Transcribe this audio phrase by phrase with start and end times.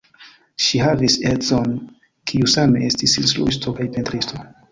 [0.67, 1.75] Ŝi havis edzon,
[2.31, 4.43] kiu same estis instruisto kaj pentristo.